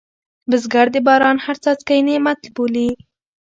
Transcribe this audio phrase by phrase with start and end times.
[0.49, 2.89] بزګر د باران هر څاڅکی نعمت بولي